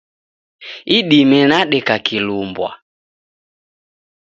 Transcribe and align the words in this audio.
Idime 0.97 1.39
nadeka 1.49 1.95
kilumbwa. 2.05 2.69